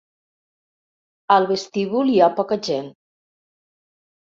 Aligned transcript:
Al 1.35 1.45
vestíbul 1.51 2.11
hi 2.15 2.17
ha 2.29 2.33
poca 2.41 2.59
gent. 2.71 2.91